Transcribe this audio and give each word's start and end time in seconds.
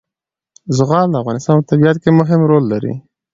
زغال 0.77 1.07
د 1.11 1.15
افغانستان 1.23 1.55
په 1.59 1.65
طبیعت 1.71 1.97
کې 2.03 2.09
مهم 2.19 2.41
رول 2.49 2.63
لري. 2.73 2.93